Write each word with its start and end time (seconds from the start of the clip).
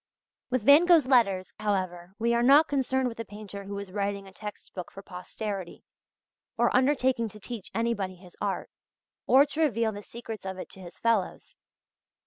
With 0.49 0.63
Van 0.63 0.85
Gogh's 0.87 1.05
letters, 1.05 1.53
however, 1.59 2.15
we 2.17 2.33
are 2.33 2.41
not 2.41 2.67
concerned 2.67 3.07
with 3.07 3.19
a 3.19 3.23
painter 3.23 3.65
who 3.65 3.77
is 3.77 3.91
writing 3.91 4.25
a 4.27 4.33
text 4.33 4.73
book 4.73 4.91
for 4.91 5.03
posterity, 5.03 5.83
or 6.57 6.75
undertaking 6.75 7.29
to 7.29 7.39
teach 7.39 7.69
anybody 7.75 8.15
his 8.15 8.35
art, 8.41 8.71
or 9.27 9.45
to 9.45 9.61
reveal 9.61 9.91
the 9.91 10.01
secrets 10.01 10.43
of 10.43 10.57
it 10.57 10.71
to 10.71 10.79
his 10.81 10.97
fellows. 10.97 11.55